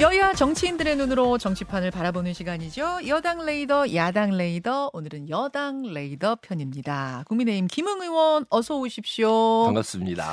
[0.00, 3.00] 여야 정치인들의 눈으로 정치판을 바라보는 시간이죠.
[3.08, 4.90] 여당 레이더, 야당 레이더.
[4.92, 7.24] 오늘은 여당 레이더 편입니다.
[7.26, 9.64] 국민의힘 김웅 의원 어서 오십시오.
[9.64, 10.24] 반갑습니다.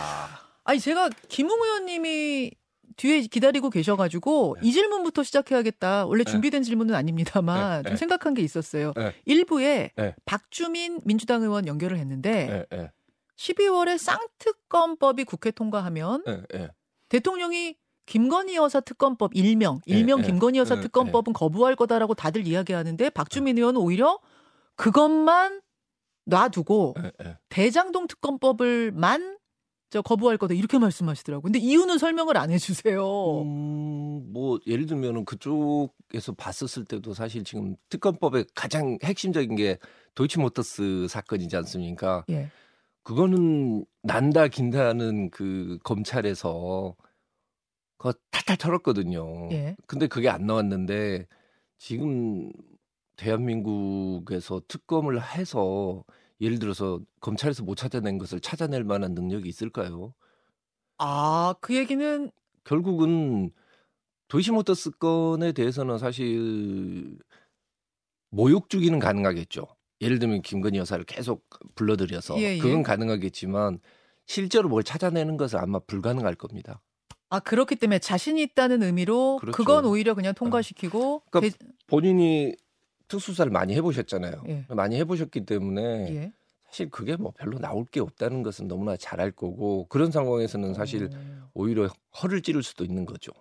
[0.65, 2.51] 아니 제가 김웅 의원님이
[2.95, 4.67] 뒤에 기다리고 계셔가지고 네.
[4.67, 6.05] 이 질문부터 시작해야겠다.
[6.05, 6.31] 원래 네.
[6.31, 6.65] 준비된 네.
[6.65, 7.89] 질문은 아닙니다만 네.
[7.89, 7.97] 좀 네.
[7.97, 8.93] 생각한 게 있었어요.
[8.95, 9.15] 네.
[9.25, 9.91] 일부에
[10.25, 12.67] 박주민 민주당 의원 연결을 했는데
[13.37, 16.23] 12월에 쌍특검법이 국회 통과하면
[17.09, 22.45] 대통령이 김건희 여사 특검법 일명 예, 일명 예, 김건희 여사 예, 특검법은 거부할 거다라고 다들
[22.47, 24.19] 이야기하는데 박주민 의원은 오히려
[24.75, 25.61] 그것만
[26.25, 26.95] 놔두고
[27.49, 29.37] 대장동 특검법을만
[29.89, 31.43] 저 거부할 거다 이렇게 말씀하시더라고요.
[31.43, 33.41] 근데 이유는 설명을 안 해주세요.
[33.43, 39.77] 음, 뭐 예를 들면은 그쪽에서 봤었을 때도 사실 지금 특검법의 가장 핵심적인 게
[40.15, 42.25] 도이치모터스 사건이지 않습니까?
[42.29, 42.49] 예.
[43.03, 46.95] 그거는 난다 긴다는 그 검찰에서
[47.97, 49.49] 그거 탈탈 털었거든요.
[49.51, 49.75] 예.
[49.87, 51.27] 근데 그게 안 나왔는데
[51.77, 52.51] 지금
[53.15, 56.03] 대한민국에서 특검을 해서
[56.41, 60.13] 예를 들어서 검찰에서 못 찾아낸 것을 찾아낼 만한 능력이 있을까요?
[60.97, 62.31] 아, 그 얘기는
[62.63, 63.51] 결국은
[64.27, 67.17] 도이치모터스 건에 대해서는 사실
[68.29, 69.65] 모욕 주기는 가능하겠죠.
[70.01, 72.59] 예를 들면 김건희 여사를 계속 불러들여서 예, 예.
[72.59, 73.79] 그건 가능하겠지만
[74.25, 76.81] 실제로 뭘 찾아내는 것은 아마 불가능할 겁니다.
[77.35, 79.57] 아 그렇기 때문에 자신이 있다는 의미로 그렇죠.
[79.57, 80.37] 그건 오히려 그냥 네.
[80.37, 81.71] 통과시키고 그러니까 대...
[81.87, 82.55] 본인이
[83.09, 84.43] 특수사를 많이 해보셨잖아요.
[84.47, 84.65] 예.
[84.69, 86.33] 많이 해보셨기 때문에 예.
[86.65, 91.09] 사실 그게 뭐 별로 나올 게 없다는 것은 너무나 잘 알 거고 그런 상황에서는 사실
[91.13, 91.49] 어...
[91.53, 91.89] 오히려
[92.21, 93.31] 허를 찌를 수도 있는 거죠.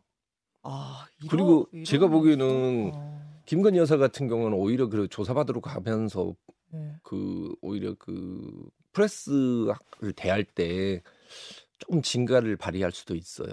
[0.62, 3.40] 아, 이러, 그리고 이러, 제가 보기에는 어...
[3.46, 6.34] 김건희 여사 같은 경우는 오히려 그 조사받으러 가면서
[6.74, 6.96] 예.
[7.02, 11.00] 그 오히려 그 프레스를 대할 때
[11.78, 13.52] 조금 진가를 발휘할 수도 있어요.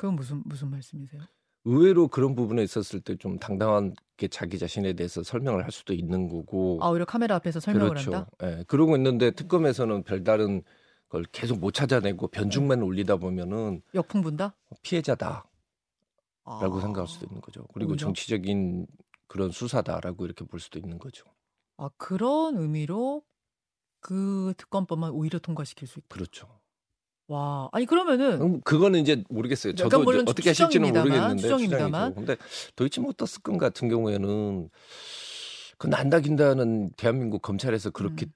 [0.00, 1.20] 그건 무슨 무슨 말씀이세요?
[1.66, 6.78] 의외로 그런 부분에 있었을 때 좀 당당하게 자기 자신에 대해서 설명을 할 수도 있는 거고.
[6.80, 8.14] 아, 오히려 카메라 앞에서 설명을 그렇죠.
[8.14, 8.30] 한다?
[8.42, 8.46] 예.
[8.46, 10.62] 네, 그러고 있는데 특검에서는 별다른
[11.10, 12.84] 걸 계속 못 찾아내고 변죽만 네.
[12.86, 14.56] 올리다 보면은 역풍 분다?
[14.80, 15.44] 피해자다.
[16.46, 17.66] 라고 아, 생각할 수도 있는 거죠.
[17.74, 18.06] 그리고 오히려?
[18.06, 18.86] 정치적인
[19.26, 21.26] 그런 수사다라고 이렇게 볼 수도 있는 거죠.
[21.76, 23.22] 아, 그런 의미로
[24.00, 26.06] 그 특검법만 오히려 통과시킬 수 있다.
[26.08, 26.59] 그렇죠.
[27.30, 29.76] 와, 아니 그러면은 음, 그거는 이제 모르겠어요.
[29.76, 32.36] 저도 이제 어떻게 하실지는 모르겠는데 추정입니다만 근데
[32.74, 34.68] 도이치모터스 건 같은 경우에는
[35.78, 38.32] 그 난다긴다는 대한민국 검찰에서 그렇게 음.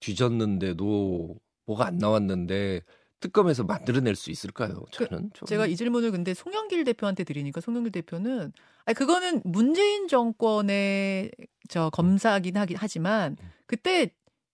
[0.00, 1.36] 뒤, 졌는데도
[1.66, 2.82] 뭐가 안 나왔는데
[3.20, 4.86] 특검에서 만들어낼 수 있을까요?
[4.92, 8.52] 그 저는 그, 제가 이 질문을 근데 송영길 대표한테 드리니까 송영길 대표는
[8.86, 11.30] 아니 그거는 문재인 정권의
[11.68, 13.50] 저 검사긴 하긴 하지만 음.
[13.66, 14.10] 그때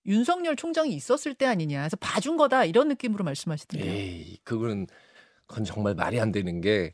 [0.09, 1.81] 윤석열 총장이 있었을 때 아니냐.
[1.83, 3.93] 그래서 봐준 거다 이런 느낌으로 말씀하시던데요.
[3.93, 4.87] 에이, 그건
[5.47, 6.93] 그건 정말 말이 안 되는 게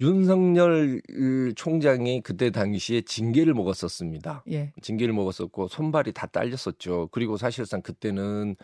[0.00, 1.02] 윤석열
[1.56, 4.44] 총장이 그때 당시에 징계를 먹었었습니다.
[4.50, 4.72] 예.
[4.80, 7.08] 징계를 먹었었고 손발이 다 딸렸었죠.
[7.10, 8.54] 그리고 사실상 그때는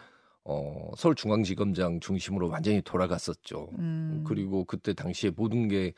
[0.44, 3.70] 어, 서울중앙지검장 중심으로 완전히 돌아갔었죠.
[3.78, 4.24] 음.
[4.26, 5.94] 그리고 그때 당시에 모든 게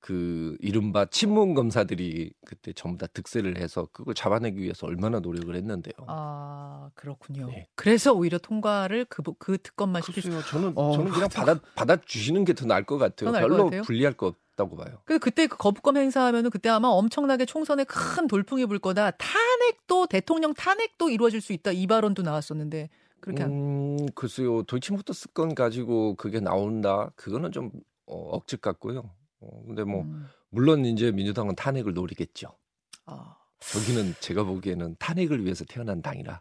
[0.00, 5.94] 그 이른바 친문 검사들이 그때 전부 다 득세를 해서 그걸 잡아내기 위해서 얼마나 노력을 했는데요.
[6.06, 7.46] 아 그렇군요.
[7.48, 7.66] 네.
[7.74, 10.30] 그래서 오히려 통과를 그, 그 특검만 시킬 수.
[10.50, 13.32] 저는 어, 저는 그냥 받아 받아 주시는 게 더 나을 것 같아요.
[13.32, 13.82] 별로 것 같아요?
[13.82, 14.98] 불리할 것 없다고 봐요.
[15.04, 19.12] 그 그때 그 거부권 행사하면은 그때 아마 엄청나게 총선에 큰 돌풍이 불 거다.
[19.12, 22.88] 탄핵도 대통령 탄핵도 이루어질 수 있다 이 발언도 나왔었는데
[23.20, 24.62] 그렇게 음, 글쎄요.
[24.64, 27.10] 도이치모터스 건 가지고 그게 나온다.
[27.16, 27.70] 그거는 좀
[28.06, 29.10] 어, 억측 같고요.
[29.40, 30.28] 어, 근데 뭐 음.
[30.50, 32.56] 물론 이제 민주당은 탄핵을 노리겠죠.
[33.06, 33.36] 아.
[33.60, 36.40] 저기는 제가 보기에는 탄핵을 위해서 태어난 당이라.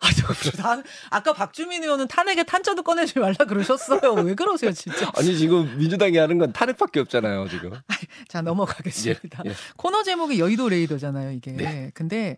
[0.00, 4.12] 아, 저, 단, 아까 박주민 의원은 탄핵에 탄자도 꺼내지 말라 그러셨어요.
[4.22, 5.10] 왜 그러세요, 진짜?
[5.16, 7.72] 아니, 지금 민주당이 하는 건 탄핵밖에 없잖아요, 지금.
[8.28, 9.42] 자, 넘어가겠습니다.
[9.44, 9.54] 예, 예.
[9.76, 11.52] 코너 제목이 여의도 레이더잖아요, 이게.
[11.52, 11.90] 네.
[11.94, 12.36] 근데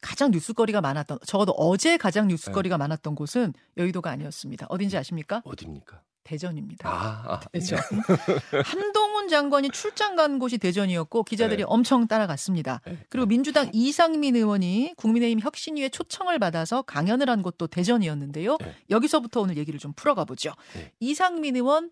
[0.00, 2.78] 가장 뉴스거리가 많았던, 적어도 어제 가장 뉴스거리가 네.
[2.78, 4.66] 많았던 곳은 여의도가 아니었습니다.
[4.68, 5.42] 어딘지 아십니까?
[5.44, 6.02] 어딥니까?
[6.22, 6.88] 대전입니다.
[6.88, 7.80] 아, 아 대전.
[8.52, 8.60] 네.
[8.64, 11.64] 한동훈 장관이 출장 간 곳이 대전이었고 기자들이 네.
[11.66, 12.82] 엄청 따라갔습니다.
[12.84, 12.98] 네.
[13.08, 18.58] 그리고 민주당 이상민 의원이 국민의힘 혁신위에 초청을 받아서 강연을 한 곳도 대전이었는데요.
[18.60, 18.74] 네.
[18.90, 20.52] 여기서부터 오늘 얘기를 좀 풀어가 보죠.
[20.74, 20.92] 네.
[21.00, 21.90] 이상민 의원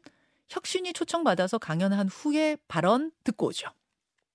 [0.49, 3.69] 혁신위 초청 받아서 강연한 후에 발언 듣고 오죠.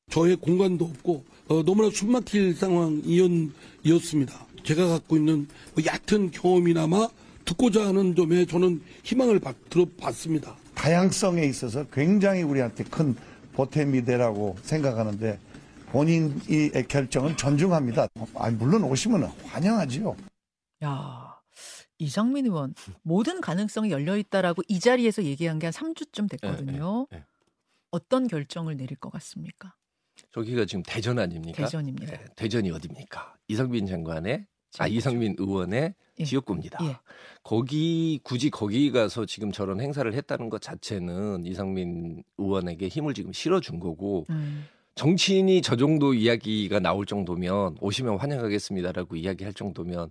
[0.09, 4.47] 저의 공간도 없고 어, 너무나 숨막힐 상황이었습니다.
[4.63, 7.07] 제가 갖고 있는 뭐 얕은 경험이나마
[7.45, 10.55] 듣고자 하는 점에 저는 희망을 받, 들어봤습니다.
[10.75, 13.15] 다양성에 있어서 굉장히 우리한테 큰
[13.53, 15.39] 보탬이 되라고 생각하는데
[15.91, 18.07] 본인의 결정은 존중합니다.
[18.35, 20.15] 아니, 물론 오시면 환영하지요.
[20.83, 21.39] 야,
[21.99, 22.73] 이상민 의원
[23.03, 27.07] 모든 가능성이 열려 있다라고 이 자리에서 얘기한 게 한 3주쯤 됐거든요.
[27.11, 27.25] 네, 네, 네.
[27.91, 29.75] 어떤 결정을 내릴 것 같습니까?
[30.31, 31.63] 저기가 지금 대전 아닙니까?
[31.63, 32.11] 대전입니다.
[32.17, 33.35] 네, 대전이 어디입니까?
[33.47, 34.47] 이상민 장관의
[34.79, 36.23] 아 이상민 의원의 예.
[36.23, 36.79] 지역구입니다.
[36.83, 36.97] 예.
[37.43, 43.79] 거기 굳이 거기 가서 지금 저런 행사를 했다는 것 자체는 이상민 의원에게 힘을 지금 실어준
[43.79, 44.65] 거고 음.
[44.95, 50.09] 정치인이 저 정도 이야기가 나올 정도면 오시면 환영하겠습니다라고 이야기할 정도면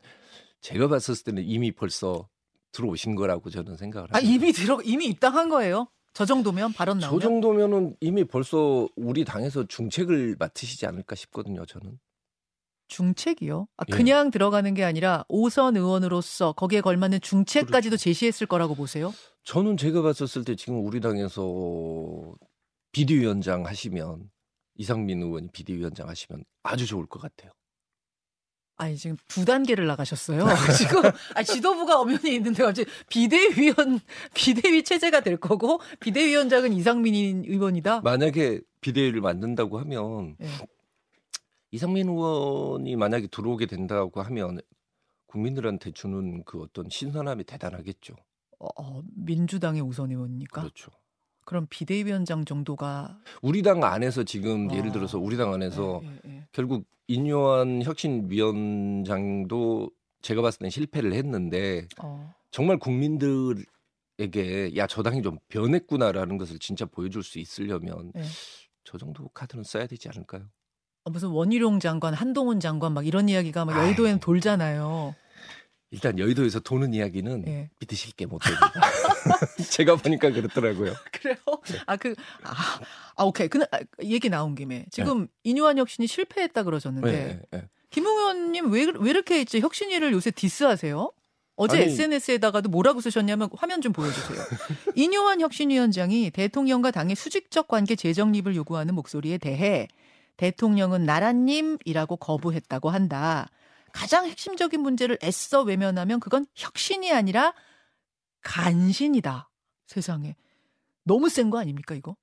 [0.61, 2.29] 제가 봤을 때는 이미 벌써
[2.73, 4.19] 들어오신 거라고 저는 생각을 합니다.
[4.19, 5.88] 아 이미 들어 이미 입당한 거예요?
[6.14, 7.20] 저 정도면 발언 나오면?
[7.20, 11.64] 저 정도면은 이미 벌써 우리 당에서 중책을 맡으시지 않을까 싶거든요.
[11.64, 11.99] 저는.
[12.93, 13.67] 중책이요?
[13.79, 13.93] 아, 예.
[13.93, 14.31] 그냥 예.
[14.31, 18.05] 들어가는 게 아니라 오선 의원으로서 거기에 걸맞는 중책까지도 그렇죠.
[18.05, 19.12] 제시했을 거라고 보세요?
[19.44, 22.35] 저는 제가 봤었을 때 지금 우리 당에서
[22.93, 24.31] 비대위원장 하시면
[24.77, 27.50] 이상민 의원이 비대위원장 하시면 아주 좋을 것 같아요.
[28.77, 30.45] 아니 지금 두 단계를 나가셨어요.
[30.77, 31.03] 지금
[31.35, 34.00] 아 지도부가 엄연히 있는데 갑자기 비대위원
[34.35, 38.03] 비대위 체제가 될 거고 비대위원장은 이상민 의원이다.
[38.03, 40.49] 만약에 비대위를 만든다고 하면 네.
[41.73, 44.61] 이상민 의원이 만약에 들어오게 된다고 하면
[45.27, 48.15] 국민들한테 주는 그 어떤 신선함이 대단하겠죠.
[48.59, 50.61] 어, 어 민주당의 우선 의원입니까?
[50.61, 50.91] 그렇죠.
[51.47, 54.75] 그럼 비대위원장 정도가 우리 당 안에서 지금 아.
[54.75, 56.47] 예를 들어서 우리 당 안에서 네, 네, 네.
[56.53, 59.91] 결국 인요한 혁신위원장도
[60.21, 62.33] 제가 봤을 땐 실패를 했는데 어.
[62.51, 63.65] 정말 국민들에게
[64.77, 68.23] 야 저 당이 좀 변했구나라는 것을 진짜 보여줄 수 있으려면 네.
[68.85, 70.47] 저 정도 카드는 써야 되지 않을까요?
[71.04, 75.14] 어, 무슨 원희룡 장관, 한동훈 장관 막 이런 이야기가 막 여의도에는 돌잖아요.
[75.90, 77.70] 일단 여의도에서 도는 이야기는 네.
[77.81, 78.72] 믿으실 게 못 됩니다.
[79.70, 80.94] 제가 보니까 그렇더라고요.
[81.12, 81.37] 그래요?
[81.66, 81.78] 네.
[81.87, 82.14] 아, 그,
[82.44, 82.81] 아,
[83.16, 83.49] 아 오케이.
[83.49, 85.26] 그, 아, 얘기 나온 김에 지금 네.
[85.44, 87.69] 이뇨한 혁신이 실패했다 그러셨는데, 네, 네.
[87.90, 91.12] 김웅 의원님 왜, 왜 이렇게 이제 혁신위를 요새 디스하세요?
[91.56, 94.38] 어제 아니, SNS에다가도 뭐라고 쓰셨냐면 화면 좀 보여주세요.
[94.96, 99.88] 이뇨한 혁신위원장이 대통령과 당의 수직적 관계 재정립을 요구하는 목소리에 대해
[100.37, 103.49] 대통령은 나라님이라고 거부했다고 한다.
[103.93, 107.55] 가장 핵심적인 문제를 애써 외면하면 그건 혁신이 아니라
[108.43, 109.50] 간신이다.
[109.87, 110.37] 세상에.
[111.05, 112.17] 너무 센 거 아닙니까, 이거?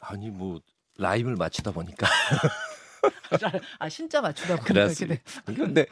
[0.00, 0.60] 아니, 뭐,
[0.98, 2.06] 라임을 맞추다 보니까.
[3.78, 4.64] 아, 진짜 맞추다 보니까.
[4.66, 5.22] 그렇습니다.
[5.46, 5.86] 근데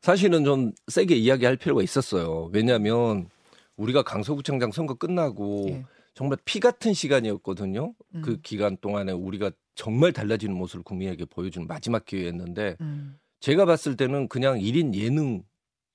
[0.00, 2.48] 사실은 좀 세게 이야기할 필요가 있었어요.
[2.52, 3.28] 왜냐하면
[3.76, 5.84] 우리가 강서구청장 선거 끝나고 예.
[6.16, 7.92] 정말 피 같은 시간이었거든요.
[7.92, 8.22] 그 음.
[8.22, 13.18] 그 기간 동안에 우리가 정말 달라지는 모습을 국민에게 보여주는 마지막 기회였는데 음.
[13.40, 15.44] 제가 봤을 때는 그냥 1인 예능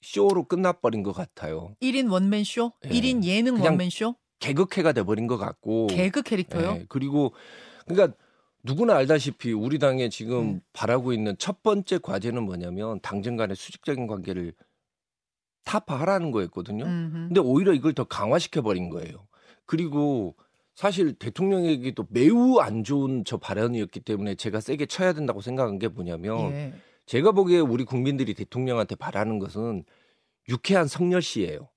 [0.01, 1.75] 쇼로 끝나버린 것 같아요.
[1.81, 2.71] 1인 원맨 쇼?
[2.85, 2.89] 예.
[2.89, 4.13] 1인 예능 원맨 쇼?
[4.37, 5.87] 개그캐가 돼버린 것 같고.
[5.87, 6.77] 개그 캐릭터요?
[6.81, 6.85] 예.
[6.87, 7.33] 그리고
[7.87, 8.15] 그러니까
[8.61, 10.61] 누구나 알다시피 우리 당에 지금 음.
[10.71, 14.53] 바라고 있는 첫 번째 과제는 뭐냐면 당정 간의 수직적인 관계를
[15.65, 16.85] 타파하라는 거였거든요.
[16.85, 17.13] 음흠.
[17.29, 19.25] 근데 오히려 이걸 더 강화시켜 버린 거예요.
[19.71, 20.35] 그리고
[20.75, 26.51] 사실 대통령에게도 매우 안 좋은 저 발언이었기 때문에 제가 세게 쳐야 된다고 생각한 게 뭐냐면
[26.51, 26.73] 예.
[27.05, 29.85] 제가 보기에 우리 국민들이 대통령한테 바라는 것은
[30.49, 31.69] 유쾌한 성렬씨예요.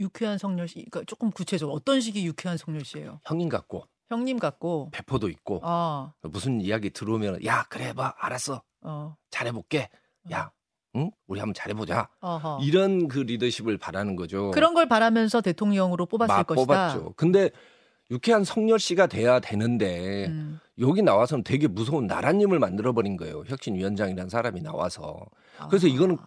[0.00, 0.86] 유쾌한 성렬씨.
[0.90, 3.20] 그러니까 조금 구체적으로 어떤 식이 유쾌한 성렬씨예요?
[3.24, 3.86] 형님 같고.
[4.08, 4.90] 형님 같고.
[4.90, 5.60] 배포도 있고.
[5.62, 6.14] 아.
[6.22, 8.64] 무슨 이야기 들어오면 야 그래 봐 알았어.
[8.80, 9.16] 어.
[9.30, 9.90] 잘해볼게.
[10.32, 10.50] 야
[10.96, 11.10] 응?
[11.26, 12.08] 우리 한번 잘해보자.
[12.20, 12.60] 어허.
[12.62, 14.50] 이런 그 리더십을 바라는 거죠.
[14.50, 16.66] 그런 걸 바라면서 대통령으로 뽑았을 것이다.
[16.66, 17.14] 뽑았죠.
[17.16, 17.50] 근데
[18.10, 20.60] 유쾌한 성렬 씨가 돼야 되는데 음.
[20.78, 23.44] 여기 나와서는 되게 무서운 나라님을 만들어 버린 거예요.
[23.46, 25.18] 혁신위원장이라는 사람이 나와서.
[25.70, 25.90] 그래서 아.
[25.90, 26.18] 이거는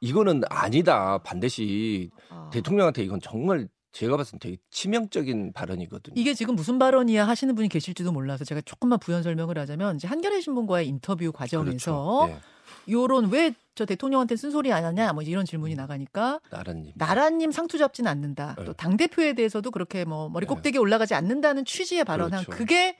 [0.00, 1.18] 이거는 아니다.
[1.18, 2.50] 반드시 아.
[2.52, 6.14] 대통령한테 이건 정말 제가 봤을 때 되게 치명적인 발언이거든요.
[6.16, 10.40] 이게 지금 무슨 발언이야 하시는 분이 계실지도 몰라서 제가 조금만 부연 설명을 하자면 이제 한겨레
[10.40, 12.26] 신문과의 인터뷰 과정에서 그렇죠.
[12.26, 12.40] 네.
[12.88, 15.76] 요런 왜 저 대통령한테 쓴소리 안 하냐 뭐 이런 질문이 음.
[15.76, 18.56] 나가니까 나라님 나라님 상투 잡지는 않는다.
[18.58, 18.64] 네.
[18.66, 20.48] 또당 대표에 대해서도 그렇게 뭐 머리 네.
[20.48, 22.58] 꼭대기 올라가지 않는다는 취지의 발언한 그렇죠.
[22.58, 22.98] 그게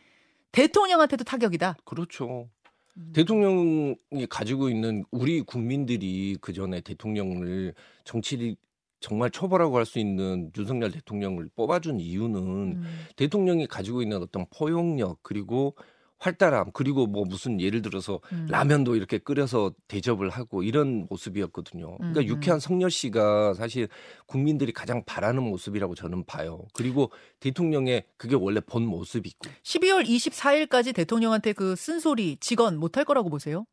[0.53, 1.77] 대통령한테도 타격이다.
[1.85, 2.49] 그렇죠.
[2.97, 3.12] 음.
[3.15, 7.75] 대통령이 가지고 있는 우리 국민들이 그 전에 대통령을
[8.05, 8.57] 정치
[9.00, 12.85] 정말 초보라고 할 수 있는 윤석열 대통령을 뽑아준 이유는 음.
[13.17, 15.77] 대통령이 가지고 있는 어떤 포용력 그리고
[16.21, 18.47] 활달함 그리고 뭐 무슨 예를 들어서 음.
[18.49, 21.97] 라면도 이렇게 끓여서 대접을 하고 이런 모습이었거든요.
[21.97, 22.27] 그러니까 음.
[22.27, 23.89] 유쾌한 성렬 씨가 사실
[24.27, 26.62] 국민들이 가장 바라는 모습이라고 저는 봐요.
[26.75, 27.11] 그리고
[27.41, 29.49] 대통령의 그게 원래 본 모습이고.
[29.65, 33.65] 12월 24일까지 대통령한테 그 쓴소리 직언 못할 거라고 보세요?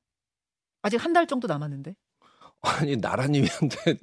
[0.81, 1.95] 아직 한 달 정도 남았는데.
[2.81, 3.97] 아니 나라님한테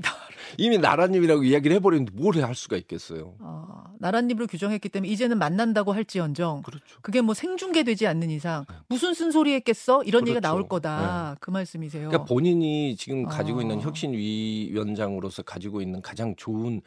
[0.58, 3.37] 이미 나라님이라고 이야기를 해버렸는데 뭘 할 수가 있겠어요.
[3.40, 6.84] 아, 나라님으로 규정했기 때문에 이제는 만난다고 할지언정 그렇죠.
[7.02, 8.76] 그게 뭐 생중계되지 않는 이상 네.
[8.88, 10.30] 무슨 쓴소리 했겠어 이런 그렇죠.
[10.37, 11.38] 얘기가 나올 거다 네.
[11.40, 12.08] 그 말씀이세요.
[12.08, 13.62] 그러니까 본인이 지금 가지고 아.
[13.62, 16.80] 있는 혁신위원장으로서 가지고 있는 가장 좋은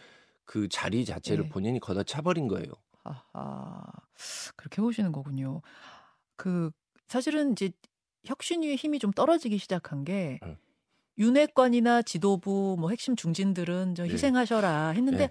[0.45, 1.49] 그 자리 자체를 네.
[1.49, 2.67] 본인이 걷어 차버린 거예요.
[3.03, 3.83] 아하.
[4.55, 5.61] 그렇게 보시는 거군요.
[6.35, 6.71] 그
[7.07, 7.71] 사실은 이제
[8.25, 10.57] 혁신위의 힘이 좀 떨어지기 시작한 게 네.
[11.17, 14.13] 윤핵관이나 지도부 뭐 핵심 중진들은 좀 네.
[14.13, 15.29] 희생하셔라 했는데 네.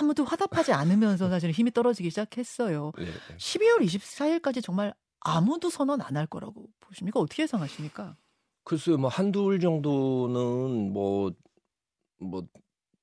[0.00, 2.92] 아무도 화답하지 않으면서 사실 힘이 떨어지기 시작했어요.
[2.98, 3.06] 네.
[3.38, 7.20] 12월 24일까지 정말 아무도 선언 안 할 거라고 보십니까?
[7.20, 8.16] 어떻게 예상하십니까?
[8.64, 11.32] 글쎄요, 뭐 한둘 정도는 뭐뭐
[12.20, 12.42] 뭐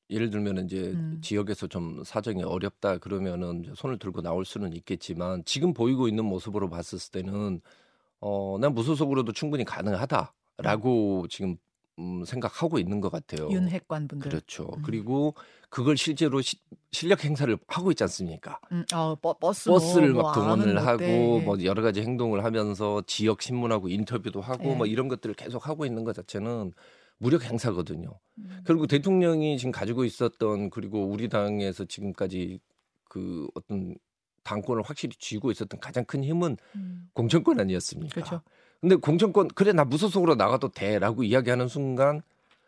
[0.09, 1.19] 예를 들면 이제 음.
[1.21, 6.99] 지역에서 좀 사정이 어렵다 그러면은 손을 들고 나올 수는 있겠지만 지금 보이고 있는 모습으로 봤을
[7.11, 7.61] 때는
[8.19, 11.57] 어, 난 무소속으로도 충분히 가능하다라고 지금
[11.99, 13.49] 음, 생각하고 있는 것 같아요.
[13.49, 14.29] 윤핵관 분들.
[14.29, 14.71] 그렇죠.
[14.77, 14.81] 음.
[14.83, 15.35] 그리고
[15.69, 16.57] 그걸 실제로 시,
[16.91, 18.59] 실력 행사를 하고 있지 않습니까?
[18.71, 21.41] 음, 어, 버스 버스를 뭐, 막 동원을 하고 네.
[21.43, 24.75] 뭐 여러 가지 행동을 하면서 지역 신문하고 인터뷰도 하고 네.
[24.75, 26.71] 뭐 이런 것들을 계속 하고 있는 것 자체는
[27.17, 28.17] 무력 행사거든요.
[28.37, 28.61] 음.
[28.63, 32.59] 그리고 대통령이 지금 가지고 있었던 그리고 우리 당에서 지금까지
[33.03, 33.95] 그 어떤
[34.43, 37.09] 당권을 확실히 쥐고 있었던 가장 큰 힘은 음.
[37.13, 38.13] 공천권 아니었습니까?
[38.13, 38.41] 그렇죠.
[38.81, 42.21] 근데 공천권 그래 나 무소속으로 나가도 돼라고 이야기하는 순간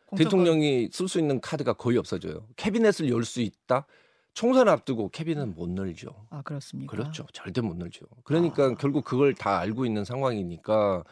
[0.08, 0.18] 공천권.
[0.18, 2.46] 대통령이 쓸 수 있는 카드가 거의 없어져요.
[2.58, 3.86] 캐비넷을 열 수 있다.
[4.34, 6.26] 총선 앞두고 캐비넷은 못 늘죠.
[6.30, 6.92] 아 그렇습니까?
[6.92, 7.26] 그렇죠.
[7.34, 8.06] 절대 못 늘죠.
[8.24, 8.76] 그러니까 아.
[8.76, 11.04] 결국 그걸 다 알고 있는 상황이니까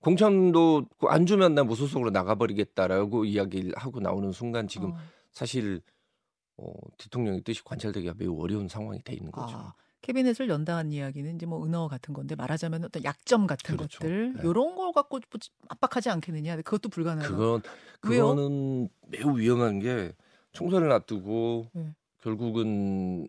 [0.00, 4.98] 공천도 안 주면 나 무소속으로 나가버리겠다라고 이야기를 하고 나오는 순간 지금 어.
[5.32, 5.80] 사실
[6.58, 9.56] 어, 대통령의 뜻이 관찰되기가 매우 어려운 상황이 돼 있는 거죠.
[9.56, 9.74] 아.
[10.06, 13.98] 캐비넷을 연다는 이야기는 이제 뭐 은어 같은 건데 말하자면 어떤 약점 같은 그렇죠.
[13.98, 14.40] 것들 네.
[14.44, 17.62] 이런 걸 갖고 뭐 압박하지 않겠느냐 그것도 불가능하고 그건
[18.00, 20.14] 그거는 매우 위험한 게
[20.52, 21.92] 총선을 앞두고 네.
[22.20, 23.26] 결국은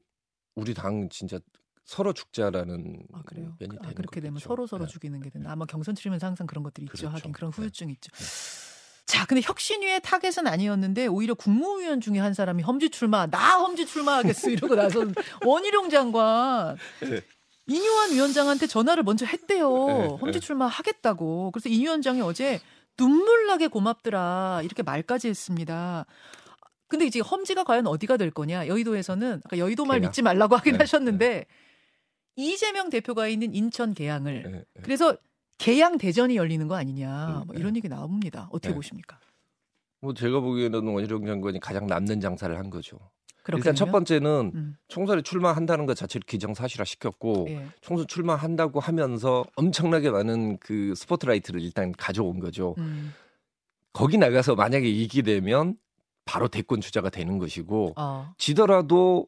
[0.53, 1.39] 우리 당 진짜
[1.83, 3.55] 서로 죽자라는 아, 그래요?
[3.59, 4.21] 면이 아, 되는 그렇게 거겠죠.
[4.21, 4.91] 되면 서로 서로 네.
[4.91, 7.09] 죽이는 게 되나 아마 경선 치르면서 항상 그런 것들이 있죠 그렇죠.
[7.09, 7.55] 하긴 그런 네.
[7.57, 8.11] 후유증이 있죠.
[9.07, 9.13] 네.
[9.17, 14.49] 자, 근데 혁신위의 타겟은 아니었는데 오히려 국무위원 중에 한 사람이 험지 출마, 나 험지 출마하겠어
[14.51, 16.77] 이러고 나선 원희룡 장관.
[16.99, 17.21] 네.
[17.67, 19.69] 인요한 위원장한테 전화를 먼저 했대요.
[19.87, 21.51] 네, 험지 출마하겠다고.
[21.51, 22.61] 그래서 이 위원장이 어제
[22.97, 26.05] 눈물나게 고맙더라 이렇게 말까지 했습니다.
[26.87, 28.67] 근데 이제 험지가 과연 어디가 될 거냐?
[28.67, 31.45] 여의도에서는 아까 여의도 말 믿지 말라고 하긴 네, 하셨는데 네.
[32.37, 34.81] 이재명 대표가 있는 인천 계양을 네, 네.
[34.83, 35.17] 그래서
[35.57, 37.59] 개양 대전이 열리는 거 아니냐 뭐 네.
[37.59, 38.47] 이런 얘기 나옵니다.
[38.51, 38.75] 어떻게 네.
[38.75, 39.19] 보십니까?
[39.99, 42.97] 뭐 제가 보기에는 원희룡 장관이 가장 남는 장사를 한 거죠.
[43.43, 43.59] 그렇겠네요?
[43.71, 44.77] 일단 첫 번째는 음.
[44.89, 47.67] 총선에 출마한다는 것 자체를 기정사실화 시켰고 예.
[47.81, 52.75] 총선 출마한다고 하면서 엄청나게 많은 그 스포트라이트를 일단 가져온 거죠.
[52.77, 53.13] 음.
[53.93, 55.77] 거기 나가서 만약에 이기 되면
[56.25, 58.33] 바로 대권 주자가 되는 것이고 어.
[58.37, 59.27] 지더라도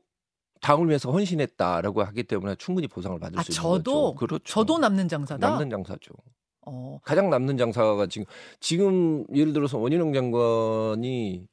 [0.61, 4.15] 당을 위해서 헌신했다라고 하기 때문에 충분히 보상을 받을 아, 수 있는 저도, 거죠.
[4.15, 4.43] 그렇죠.
[4.43, 5.49] 저도 남는 장사다.
[5.49, 6.13] 남는 장사죠.
[6.65, 6.99] 어.
[7.03, 8.25] 가장 남는 장사가 지금
[8.59, 11.47] 지금 예를 들어서 원희룡 장관이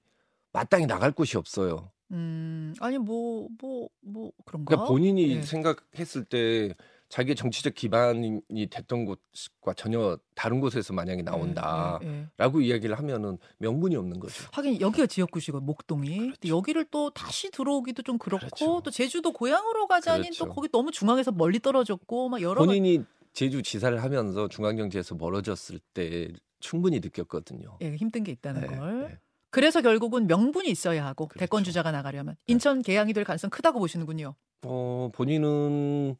[0.52, 1.90] 마땅히 나갈 곳이 없어요.
[2.12, 4.70] 음, 아니 뭐 뭐뭐 뭐 그런가?
[4.70, 5.42] 그러니까 본인이 네.
[5.42, 6.74] 생각했을 때
[7.08, 12.64] 자기의 정치적 기반이 됐던 곳과 전혀 다른 곳에서 만약에 나온다라고 네, 네, 네.
[12.66, 14.44] 이야기를 하면은 명분이 없는 거죠.
[14.52, 16.48] 하긴 여기가 지역구시고 목동이 그렇죠.
[16.48, 18.80] 여기를 또 다시 들어오기도 좀 그렇고 그렇죠.
[18.82, 20.46] 또 제주도 고향으로 가자니 그렇죠.
[20.46, 26.32] 또 거기 너무 중앙에서 멀리 떨어졌고 막 여러 본인이 제주 지사를 하면서 중앙경제에서 멀어졌을 때
[26.58, 27.78] 충분히 느꼈거든요.
[27.82, 29.00] 예, 힘든 게 있다는 네, 걸.
[29.02, 29.18] 네.
[29.50, 31.38] 그래서 결국은 명분이 있어야 하고 그렇죠.
[31.38, 34.34] 대권 주자가 나가려면 인천 개항이 될 가능성 크다고 보시는군요.
[34.64, 36.16] 어, 본인은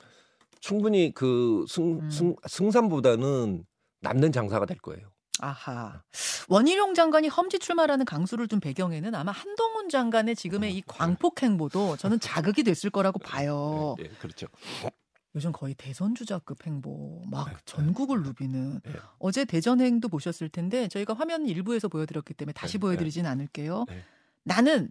[0.67, 2.11] 충분히 그 승, 음.
[2.11, 3.65] 승, 승산보다는
[4.01, 5.13] 남는 장사가 될 거예요.
[5.39, 6.03] 아하.
[6.49, 10.83] 원희룡 장관이 험지 출마라는 강수를 둔 배경에는 아마 한동훈 장관의 지금의 이 어, 네.
[10.87, 13.95] 광폭 행보도 저는 자극이 됐을 거라고 봐요.
[13.99, 14.49] 네, 네, 그렇죠.
[15.37, 18.93] 요즘 거의 대선 주자급 행보, 막 네, 전국을 누비는 네.
[19.21, 23.85] 어제 대전 행도 보셨을 텐데 저희가 화면 일부에서 보여드렸기 때문에 다시 네, 보여드리진 않을게요.
[24.43, 24.91] 나는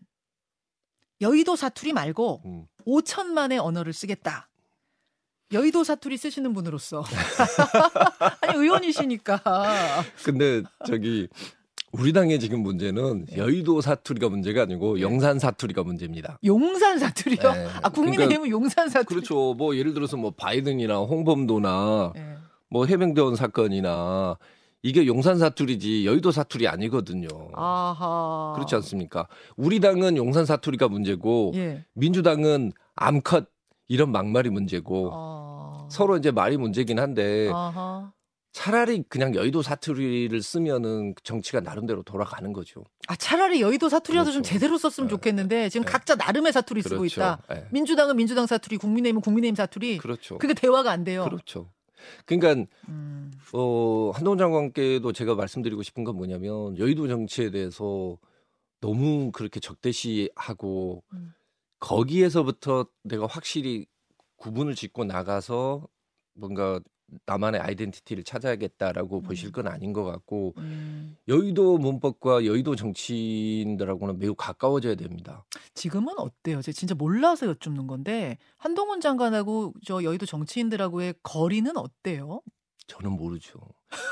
[1.20, 2.67] 여의도 사투리 말고 음.
[2.86, 4.48] 5천만의 언어를 쓰겠다.
[5.51, 7.03] 여의도 사투리 쓰시는 분으로서
[8.41, 9.41] 아니 의원이시니까.
[10.23, 11.27] 근데 저기
[11.91, 13.37] 우리 당의 지금 문제는 네.
[13.37, 15.01] 여의도 사투리가 문제가 아니고 네.
[15.01, 16.39] 용산 사투리가 문제입니다.
[16.43, 17.51] 용산 사투리요?
[17.53, 17.67] 네.
[17.83, 19.05] 아 국민의힘은 그러니까, 용산 사투리.
[19.05, 19.53] 그렇죠.
[19.53, 22.35] 뭐 예를 들어서 뭐 바이든이나 홍범도나 네.
[22.69, 24.37] 뭐 해병대원 사건이나
[24.81, 27.27] 이게 용산 사투리지 여의도 사투리 아니거든요.
[27.53, 28.53] 아하.
[28.55, 29.27] 그렇지 않습니까?
[29.55, 31.85] 우리 당은 용산 사투리가 문제고 예.
[31.93, 33.54] 민주당은 암컷
[33.87, 35.87] 이런 막말이 문제고 어...
[35.91, 38.13] 서로 이제 말이 문제긴 한데 어허.
[38.55, 42.85] 차라리 그냥 여의도 사투리를 쓰면은 정치가 나름대로 돌아가는 거죠.
[43.07, 44.41] 아 차라리 여의도 사투리라도 그렇죠.
[44.41, 45.11] 좀 제대로 썼으면 네.
[45.11, 45.91] 좋겠는데 지금 네.
[45.91, 46.95] 각자 나름의 사투리 그렇죠.
[46.95, 47.41] 쓰고 있다.
[47.49, 47.67] 네.
[47.71, 49.97] 민주당은 민주당 사투리, 국민의힘은 국민의힘 사투리.
[49.97, 50.37] 그렇죠.
[50.37, 51.25] 그게 대화가 안 돼요.
[51.25, 51.69] 그렇죠.
[52.25, 53.31] 그러니까 음.
[53.51, 58.17] 어, 한동훈 장관께도 제가 말씀드리고 싶은 건 뭐냐면 여의도 정치에 대해서
[58.79, 61.33] 너무 그렇게 적대시하고 음.
[61.85, 63.85] 거기에서부터 내가 확실히
[64.37, 65.87] 구분을 짓고 나가서
[66.33, 66.79] 뭔가
[67.27, 69.21] 나만의 아이덴티티를 찾아야겠다라고 음.
[69.21, 71.15] 보실 건 아닌 것 같고 음.
[71.27, 75.45] 여의도 문법과 여의도 정치인들하고는 매우 가까워져야 됩니다.
[75.75, 76.63] 지금은 어때요?
[76.63, 82.41] 제가 진짜 몰라서 여쭙는 건데 한동훈 장관하고 저 여의도 정치인들하고의 거리는 어때요?
[82.87, 83.59] 저는 모르죠.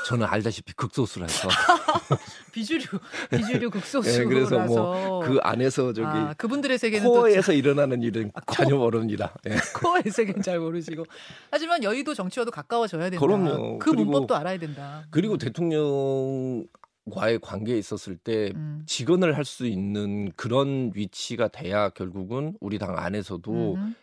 [0.06, 1.48] 저는 알다시피 극소수라서
[2.52, 2.84] 비주류
[3.30, 7.52] 비주류 극소수라서 네, 그래서 뭐 그 안에서 저기 아, 그분들의 세계는 코어에서 또...
[7.52, 9.34] 일어나는 일은 아, 전혀 모릅니다.
[9.42, 9.56] 네.
[9.80, 11.04] 코어의 세계는 잘 모르시고
[11.50, 13.18] 하지만 여의도 정치와도 가까워져야 된다.
[13.24, 13.78] 그럼요.
[13.78, 15.06] 그 그리고, 문법도 알아야 된다.
[15.10, 16.66] 그리고 대통령
[17.10, 18.82] 과의 관계에 있었을 때 음.
[18.86, 23.94] 직언을 할 수 있는 그런 위치가 돼야 결국은 우리 당 안에서도 음.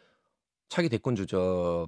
[0.72, 1.38] 차기 대권 주자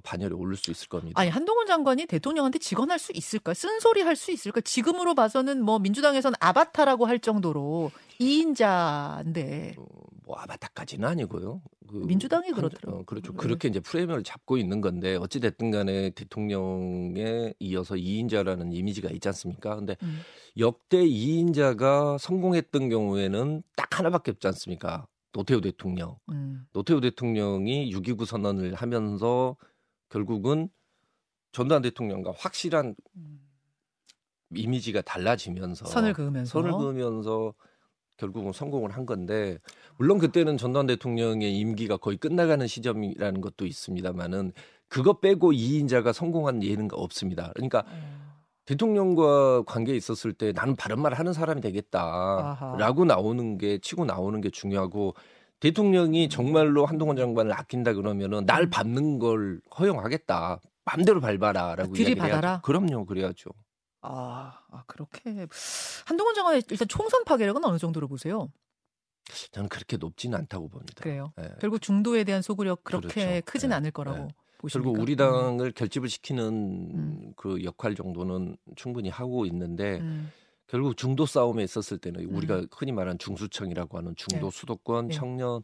[0.02, 1.18] 반열에 오를 수 있을 겁니다.
[1.18, 3.54] 아니 한동훈 장관이 대통령한테 직언할 수 있을까?
[3.54, 4.60] 쓴소리 할 수 있을까?
[4.60, 9.78] 지금으로 봐서는 뭐 민주당에서는 아바타라고 할 정도로 2인자인데.
[9.78, 9.86] 어,
[10.26, 11.62] 뭐 아바타까지는 아니고요.
[11.88, 13.00] 그 민주당이 그렇더라고요.
[13.00, 13.32] 어, 그렇죠.
[13.32, 13.38] 네.
[13.38, 19.76] 그렇게 이제 프레임을 잡고 있는 건데 어찌 됐든 간에 대통령에 이어서 2인자라는 이미지가 있지 않습니까?
[19.76, 20.20] 근데 음.
[20.58, 25.06] 역대 2인자가 성공했던 경우에는 딱 하나밖에 없지 않습니까?
[25.34, 26.16] 노태우 대통령.
[26.30, 26.64] 음.
[26.72, 29.56] 노태우 대통령이 6.29 선언을 하면서
[30.08, 30.68] 결국은
[31.50, 33.40] 전두환 대통령과 확실한 음.
[34.54, 37.52] 이미지가 달라지면서 선을 그으면서 선을 그으면서
[38.16, 39.58] 결국은 성공을 한 건데
[39.96, 44.52] 물론 그때는 전두환 대통령의 임기가 거의 끝나가는 시점이라는 것도 있습니다만은
[44.86, 47.50] 그거 빼고 2인자가 성공한 예는 없습니다.
[47.54, 48.13] 그러니까 음.
[48.64, 53.04] 대통령과 관계에 있었을 때 나는 바른 말을 하는 사람이 되겠다라고 아하.
[53.06, 55.14] 나오는 게 치고 나오는 게 중요하고
[55.60, 58.70] 대통령이 정말로 한동훈 장관을 아낀다 그러면은 날 음.
[58.70, 60.60] 밟는 걸 허용하겠다.
[60.84, 62.60] 맘대로 밟아라라고 들이받아라.
[62.60, 63.50] 그럼요, 그래야죠.
[64.02, 65.46] 아, 아 그렇게
[66.04, 68.50] 한동훈 장관의 일단 총선 파괴력은 어느 정도로 보세요?
[69.52, 71.02] 저는 그렇게 높지는 않다고 봅니다.
[71.02, 71.32] 그래요.
[71.36, 71.48] 네.
[71.60, 73.44] 결국 중도에 대한 소구력 그렇게 그렇죠.
[73.46, 73.76] 크진 네.
[73.76, 74.18] 않을 거라고.
[74.18, 74.28] 네.
[74.64, 74.90] 보십니까?
[74.90, 76.44] 결국 우리 당을 결집을 시키는
[76.94, 77.32] 음.
[77.36, 80.30] 그 역할 정도는 충분히 하고 있는데 음.
[80.66, 82.68] 결국 중도 싸움에 있었을 때는 우리가 음.
[82.72, 84.58] 흔히 말하는 중수청이라고 하는 중도 네.
[84.58, 85.14] 수도권 네.
[85.14, 85.62] 청년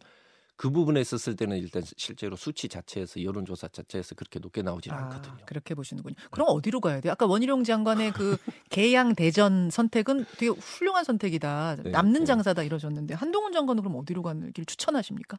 [0.61, 5.39] 그 부분에 있었을 때는 일단 실제로 수치 자체에서 여론조사 자체에서 그렇게 높게 나오질 아, 않거든요.
[5.47, 6.17] 그렇게 보시는군요.
[6.31, 6.53] 그럼 네.
[6.53, 7.13] 어디로 가야 돼요?
[7.13, 8.37] 아까 원희룡 장관의 그
[8.69, 11.77] 개양 대전 선택은 되게 훌륭한 선택이다.
[11.83, 12.27] 네, 남는 네.
[12.27, 15.39] 장사다 이러셨는데 한동훈 장관은 그럼 어디로 가는 길 추천하십니까?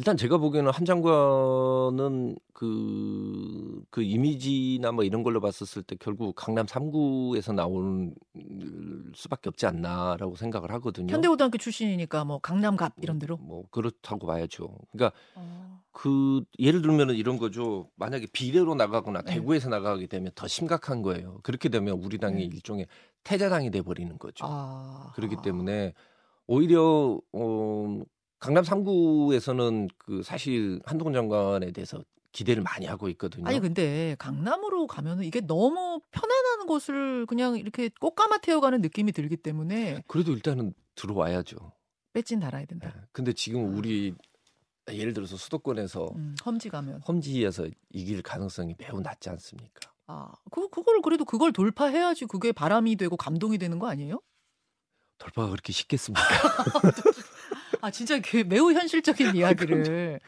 [0.00, 6.64] 일단 제가 보기에는 한 장관은 그, 그 이미지나 뭐 이런 걸로 봤었을 때 결국 강남
[6.64, 8.14] 3구에서 나오는
[9.14, 11.12] 수밖에 없지 않나라고 생각을 하거든요.
[11.12, 13.36] 현대고등학교 출신이니까 뭐 강남갑 이런 데로?
[13.36, 14.74] 뭐, 뭐 그렇다고 봐야죠.
[14.90, 15.82] 그러니까 어...
[15.92, 17.90] 그 예를 들면은 이런 거죠.
[17.96, 19.34] 만약에 비례로 나가거나 네.
[19.34, 21.40] 대구에서 나가게 되면 더 심각한 거예요.
[21.42, 22.44] 그렇게 되면 우리 당이 네.
[22.44, 22.86] 일종의
[23.22, 24.46] 태자당이 돼 버리는 거죠.
[24.48, 25.12] 아...
[25.14, 25.92] 그렇기 때문에
[26.46, 28.02] 오히려 어
[28.40, 33.46] 강남 3구에서는 그 사실 한동훈 장관에 대해서 기대를 많이 하고 있거든요.
[33.46, 40.02] 아니 근데 강남으로 가면은 이게 너무 편안한 곳을 그냥 이렇게 꽃가마 태워가는 느낌이 들기 때문에
[40.06, 41.72] 그래도 일단은 들어와야죠.
[42.12, 42.92] 빼진 달아야 된다.
[42.94, 43.00] 네.
[43.12, 43.76] 근데 지금 아.
[43.76, 44.14] 우리
[44.90, 49.92] 예를 들어서 수도권에서 음, 험지 가면 험지에서 이길 가능성이 매우 낮지 않습니까?
[50.06, 54.20] 아, 그 그걸 그래도 그걸 돌파해야지 그게 바람이 되고 감동이 되는 거 아니에요?
[55.18, 56.22] 돌파가 그렇게 쉽겠습니까?
[57.80, 60.20] 아 진짜 그 매우 현실적인 이야기를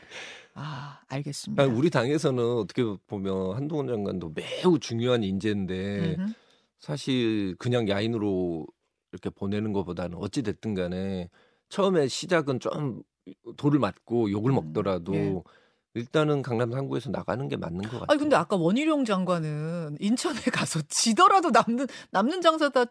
[0.54, 1.64] 아 알겠습니다.
[1.64, 6.32] 우리 당에서는 어떻게 보면 한동훈 장관도 매우 중요한 인재인데 음흠.
[6.78, 8.66] 사실 그냥 야인으로
[9.12, 11.30] 이렇게 보내는 것보다는 어찌 됐든 간에
[11.68, 13.02] 처음에 시작은 좀
[13.56, 15.61] 돌을 맞고 욕을 음, 먹더라도 음, 예.
[15.94, 18.06] 일단은 강남 3구에서 나가는 게 맞는 것 같아요.
[18.08, 22.86] 아니 근데 아까 원희룡 장관은 인천에 가서 지더라도 남는 남는 장사다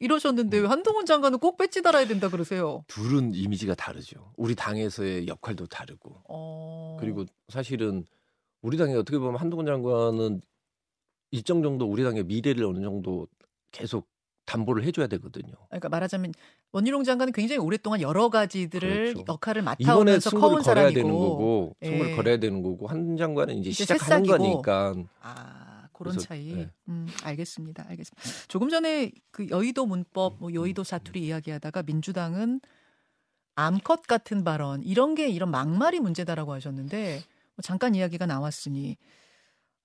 [0.00, 2.84] 이러셨는데 왜 한동훈 장관은 꼭 배지 달아야 된다 그러세요?
[2.88, 4.32] 둘은 이미지가 다르죠.
[4.36, 6.22] 우리 당에서의 역할도 다르고.
[6.28, 6.96] 어...
[7.00, 8.04] 그리고 사실은
[8.60, 10.40] 우리 당에 어떻게 보면 한동훈 장관은
[11.30, 13.26] 일정 정도 우리 당의 미래를 어느 정도
[13.70, 14.11] 계속
[14.52, 15.52] 담보를 해줘야 되거든요.
[15.68, 16.32] 그러니까 말하자면
[16.72, 19.24] 원희룡 장관은 굉장히 오랫동안 여러 가지들을 그렇죠.
[19.28, 22.16] 역할을 맡아오면서 커온 사람이고 되는 거고 승부를 예.
[22.16, 24.62] 걸어야 되는 거고 한 장관은 이제, 이제 시작하는 새싹이고.
[24.62, 24.94] 거니까.
[25.20, 26.52] 아 그런 그래서, 차이.
[26.54, 26.70] 네.
[26.88, 27.86] 음 알겠습니다.
[27.88, 28.22] 알겠습니다.
[28.48, 32.60] 조금 전에 그 여의도 문법, 뭐 여의도 사투리 이야기하다가 민주당은
[33.54, 37.16] 암컷 같은 발언 이런 게 이런 막말이 문제다라고 하셨는데
[37.54, 38.96] 뭐 잠깐 이야기가 나왔으니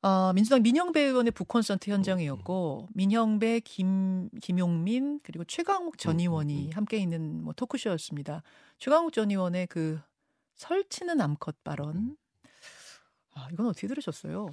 [0.01, 6.65] 어, 민주당 민영배 의원의 북콘서트 현장이었고 민영배, 김 김용민 그리고 최강욱 전 음, 음, 의원이
[6.67, 6.71] 음.
[6.73, 8.43] 함께 있는 뭐 토크쇼였습니다.
[8.77, 9.99] 최강욱 전 의원의 그
[10.55, 12.15] 설치는 암컷 발언.
[13.33, 14.51] 아, 이건 어떻게 들으셨어요?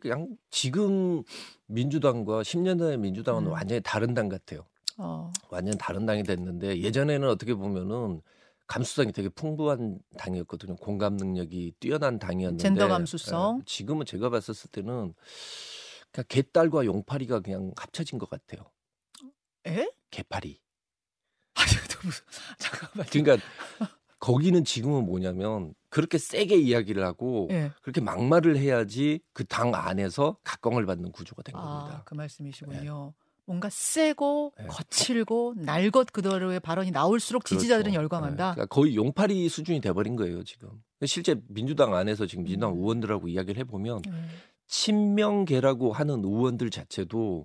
[0.00, 1.22] 그냥 지금
[1.66, 3.52] 민주당과 10년 전의 민주당은 음.
[3.52, 4.64] 완전히 다른 당 같아요.
[4.96, 5.32] 어.
[5.48, 8.22] 완전 다른 당이 됐는데 예전에는 어떻게 보면은
[8.70, 10.76] 감수성이 되게 풍부한 당이었거든요.
[10.76, 13.58] 공감 능력이 뛰어난 당이었는데 젠더 감수성.
[13.60, 15.12] 예, 지금은 제가 봤었을 때는
[16.12, 18.70] 그냥 개딸과 용파리가 그냥 합쳐진 것 같아요.
[19.66, 19.90] 에?
[20.12, 20.60] 개파리.
[21.54, 21.62] 아,
[22.04, 22.24] 무슨
[22.58, 23.06] 잠깐만.
[23.10, 23.44] 그러니까
[24.20, 27.72] 거기는 지금은 뭐냐면 그렇게 세게 이야기를 하고 예.
[27.82, 32.02] 그렇게 막말을 해야지 그 당 안에서 각광을 받는 구조가 된 아, 겁니다.
[32.06, 33.14] 그 말씀이시군요.
[33.16, 33.29] 예.
[33.50, 34.66] 뭔가 세고 네.
[34.68, 37.58] 거칠고 날것 그대로의 발언이 나올수록 그렇죠.
[37.58, 38.50] 지지자들은 열광한다.
[38.50, 38.54] 네.
[38.54, 40.70] 그러니까 거의 용팔이 수준이 돼버린 거예요 지금.
[41.04, 42.78] 실제 민주당 안에서 지금 민주당 음.
[42.78, 44.28] 의원들하고 이야기를 해보면 음.
[44.68, 47.44] 친명계라고 하는 의원들 자체도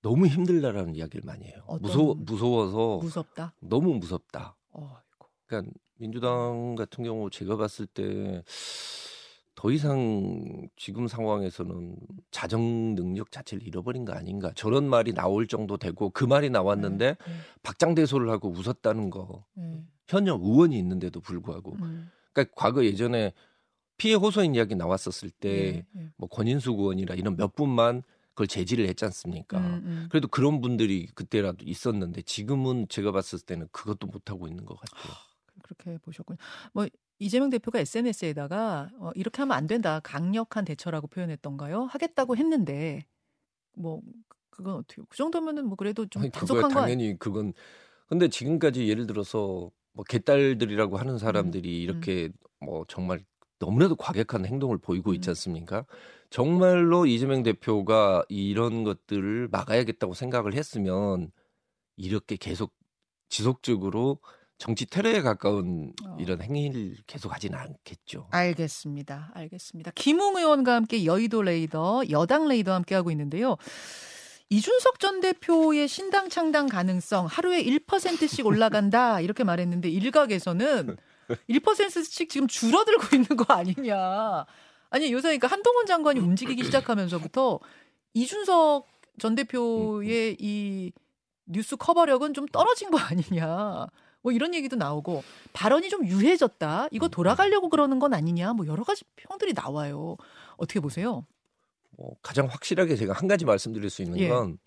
[0.00, 1.66] 너무 힘들다라는 이야기를 많이 해요.
[1.82, 3.52] 무서 무서워서 무섭다.
[3.60, 4.56] 너무 무섭다.
[4.72, 5.28] 어이구.
[5.44, 8.42] 그러니까 민주당 같은 경우 제가 봤을 때.
[9.54, 11.96] 더 이상 지금 상황에서는
[12.30, 17.16] 자정 능력 자체를 잃어버린 거 아닌가 저런 말이 나올 정도 되고 그 말이 나왔는데 네,
[17.26, 17.32] 네.
[17.62, 19.84] 박장대소를 하고 웃었다는 거 네.
[20.08, 22.10] 현역 의원이 있는데도 불구하고 음.
[22.32, 23.32] 그러니까 과거 예전에
[23.98, 26.10] 피해 호소인 이야기 나왔었을 때뭐 네, 네.
[26.30, 29.58] 권인숙 의원이라 이런 몇 분만 그걸 제지를 했지 않습니까?
[29.58, 30.06] 음, 음.
[30.10, 35.12] 그래도 그런 분들이 그때라도 있었는데 지금은 제가 봤을 때는 그것도 못 하고 있는 것 같아요.
[35.62, 36.38] 그렇게 보셨군요.
[36.72, 36.86] 뭐
[37.22, 40.00] 이재명 대표가 SNS에다가 어, 이렇게 하면 안 된다.
[40.00, 41.84] 강력한 대처라고 표현했던가요?
[41.84, 43.06] 하겠다고 했는데
[43.76, 44.00] 뭐
[44.50, 47.52] 그건 어떻게 그 정도면은 뭐 그래도 좀 부족한 거 당연히 그건
[48.08, 51.82] 근데 지금까지 예를 들어서 뭐 개딸들이라고 하는 사람들이 음, 음.
[51.82, 52.66] 이렇게 음.
[52.66, 53.24] 뭐 정말
[53.58, 55.30] 너무나도 과격한 행동을 보이고 있지 음.
[55.30, 55.86] 않습니까?
[56.28, 61.30] 정말로 이재명 대표가 이런 것들을 막아야겠다고 생각을 했으면
[61.96, 62.72] 이렇게 계속
[63.28, 64.18] 지속적으로
[64.62, 66.16] 정치 테러에 가까운 어.
[66.20, 68.28] 이런 행위를 계속 하지는 않겠죠.
[68.30, 69.32] 알겠습니다.
[69.34, 69.90] 알겠습니다.
[69.96, 73.56] 김웅 의원과 함께 여의도 레이더, 여당 레이더 함께 하고 있는데요.
[74.50, 80.96] 이준석 전 대표의 신당 창당 가능성 하루에 1%씩 올라간다 이렇게 말했는데 일각에서는
[81.50, 84.46] 1%씩 지금 줄어들고 있는 거 아니냐.
[84.90, 87.58] 아니 요새 그러니까 한동훈 장관이 움직이기 시작하면서부터
[88.14, 88.86] 이준석
[89.18, 90.92] 전 대표의 이
[91.46, 93.88] 뉴스 커버력은 좀 떨어진 거 아니냐.
[94.22, 96.88] 뭐 이런 얘기도 나오고 발언이 좀 유해졌다.
[96.90, 97.10] 이거 음.
[97.10, 98.52] 돌아가려고 그러는 건 아니냐.
[98.52, 100.16] 뭐 여러 가지 평들이 나와요.
[100.56, 101.26] 어떻게 보세요?
[101.96, 104.28] 뭐 가장 확실하게 제가 한 가지 말씀드릴 수 있는 예.
[104.28, 104.58] 건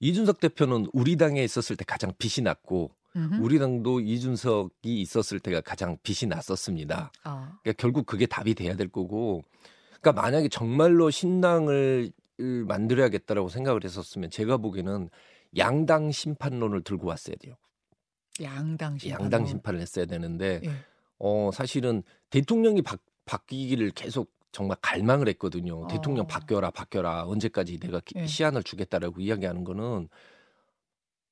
[0.00, 3.42] 이준석 대표는 우리 당에 있었을 때 가장 빛이 났고 음흠.
[3.42, 7.10] 우리 당도 이준석이 있었을 때가 가장 빛이 났었습니다.
[7.24, 7.58] 아.
[7.62, 9.42] 그러니까 결국 그게 답이 돼야 될 거고
[10.00, 15.10] 그러니까 만약에 정말로 신당을 만들어야겠다라고 생각을 했었으면 제가 보기에는
[15.56, 17.56] 양당 심판론을 들고 왔어야 돼요.
[18.42, 20.70] 양당 심판 양당 심판을 했어야 되는데 예.
[21.18, 25.84] 어 사실은 대통령이 바, 바뀌기를 계속 정말 갈망을 했거든요.
[25.84, 25.86] 어.
[25.88, 28.26] 대통령 바뀌어라 바뀌어라 언제까지 내가 예.
[28.26, 30.08] 시한을 주겠다라고 이야기하는 거는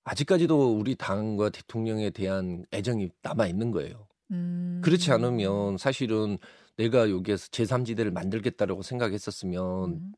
[0.04, 4.06] 아직까지도 우리 당과 대통령에 대한 애정이 남아 있는 거예요.
[4.30, 4.80] 음.
[4.84, 6.38] 그렇지 않으면 사실은
[6.76, 10.12] 내가 여기에서 제3지대를 만들겠다라고 생각했었으면 음.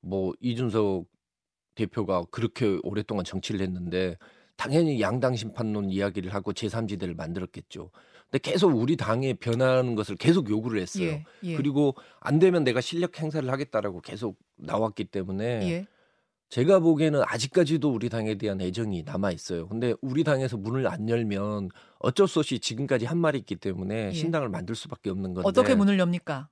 [0.00, 1.06] 뭐 이준석
[1.74, 4.16] 대표가 그렇게 오랫동안 정치를 했는데
[4.60, 7.90] 당연히 양당 심판론 이야기를 하고 제3지대를 만들었겠죠.
[8.30, 11.06] 근데 계속 우리 당에 변하는 것을 계속 요구를 했어요.
[11.06, 11.56] 예, 예.
[11.56, 15.86] 그리고 안 되면 내가 실력 행사를 하겠다라고 계속 나왔기 때문에 예.
[16.50, 19.66] 제가 보기에는 아직까지도 우리 당에 대한 애정이 남아 있어요.
[19.66, 24.12] 근데 우리 당에서 문을 안 열면 어쩔 수 없이 지금까지 한 말이 있기 때문에 예.
[24.12, 26.50] 신당을 만들 수밖에 없는 건데 어떻게 문을 엽니까?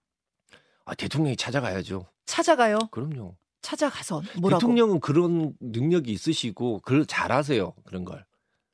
[0.86, 2.06] 아, 대통령이 찾아가야죠.
[2.24, 2.78] 찾아가요?
[2.90, 3.36] 그럼요.
[3.62, 4.60] 찾아가서 뭐라고?
[4.60, 7.72] 대통령은 그런 능력이 있으시고 그걸 잘하세요.
[7.84, 8.24] 그런 걸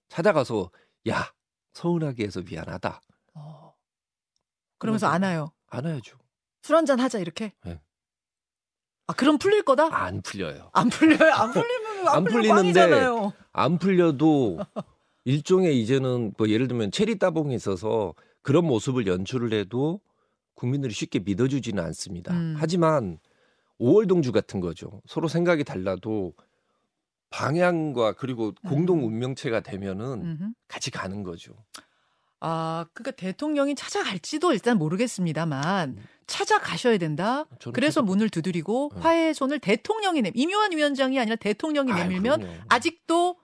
[0.09, 0.70] 찾아가서
[1.09, 1.33] 야
[1.73, 3.01] 서운하게 해서 미안하다.
[3.35, 3.75] 어.
[4.79, 5.53] 그러면서 안아요.
[5.68, 6.18] 안아야죠.
[6.62, 7.53] 술 한잔 하자 이렇게.
[7.64, 7.81] 네.
[9.07, 9.94] 아 그럼 풀릴 거다?
[9.94, 10.70] 안 풀려요.
[10.73, 11.33] 안 풀려요.
[11.33, 13.33] 안 풀리면 안, 안 풀리는데 꽝이잖아요.
[13.53, 14.59] 안 풀려도
[15.25, 20.01] 일종의 이제는 뭐 예를 들면 체리 따봉이 있어서 그런 모습을 연출을 해도
[20.55, 22.33] 국민들이 쉽게 믿어주지는 않습니다.
[22.33, 22.55] 음.
[22.59, 23.18] 하지만
[23.81, 25.03] 5월 동주 같은 거죠.
[25.07, 26.35] 서로 생각이 달라도
[27.31, 29.05] 방향과 그리고 공동 음.
[29.05, 30.55] 운명체가 되면은.
[30.69, 31.53] 같이 가는 거죠.
[32.41, 36.05] 아, 그러니까 대통령이 찾아갈지도 일단 모르겠습니다만 음.
[36.27, 37.47] 찾아가셔야 된다.
[37.73, 38.07] 그래서 찾아...
[38.07, 39.01] 문을 두드리고 네.
[39.01, 42.59] 화해의 손을 대통령이 내 이묘한 위원장이 아니라 대통령이 아유, 내밀면 그럼요.
[42.69, 43.37] 아직도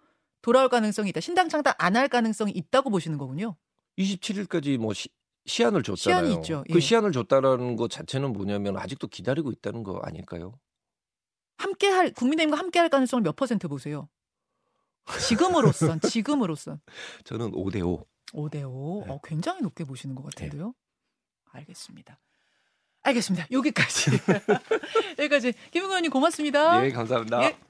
[0.42, 1.20] 돌아올 가능성이 있다.
[1.20, 3.56] 신당 창당 안 할 가능성이 있다고 보시는 거군요.
[3.98, 5.08] 27일까지 뭐 시,
[5.50, 6.24] 시한을 줬잖아요.
[6.24, 6.62] 시한이 있죠.
[6.66, 6.72] 그 예.
[6.74, 10.58] 그 시한을 줬다라는 것 자체는 뭐냐면 아직도 기다리고 있다는 거 아닐까요?
[11.58, 14.08] 함께 할 국민의힘과 함께 할 가능성을 몇 퍼센트 보세요?
[15.28, 16.80] 지금으로선 지금으로선
[17.24, 18.06] 저는 5대 5.
[18.32, 19.04] 5대 5.
[19.06, 19.12] 네.
[19.12, 20.66] 어, 굉장히 높게 보시는 것 같은데요.
[20.66, 20.72] 네.
[21.58, 22.18] 알겠습니다.
[23.02, 23.46] 알겠습니다.
[23.50, 24.10] 여기까지.
[25.18, 26.80] 여기까지 김웅 의원님 고맙습니다.
[26.80, 27.42] 네, 감사합니다.
[27.44, 27.69] 예.